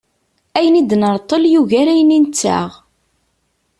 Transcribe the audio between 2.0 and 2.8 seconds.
i nettaɣ.